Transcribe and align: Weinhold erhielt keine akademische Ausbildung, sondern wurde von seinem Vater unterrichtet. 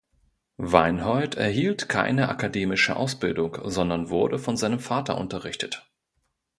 Weinhold 0.57 1.35
erhielt 1.35 1.87
keine 1.87 2.27
akademische 2.29 2.95
Ausbildung, 2.95 3.59
sondern 3.65 4.09
wurde 4.09 4.39
von 4.39 4.57
seinem 4.57 4.79
Vater 4.79 5.15
unterrichtet. 5.19 5.85